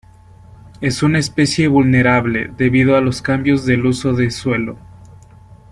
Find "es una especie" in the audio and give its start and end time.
0.79-1.67